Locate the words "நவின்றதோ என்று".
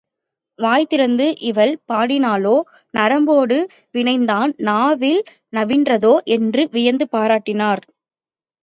5.53-6.63